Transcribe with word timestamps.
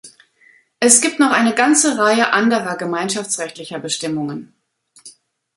Es 0.79 0.99
gibt 0.99 1.19
noch 1.19 1.29
eine 1.29 1.53
ganze 1.53 1.99
Reihe 1.99 2.33
anderer 2.33 2.75
gemeinschaftsrechtlicher 2.75 3.77
Bestimmungen. 3.77 4.51